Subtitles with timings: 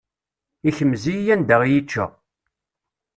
[0.69, 2.05] Ikmez-iyi anda i yi-ičča.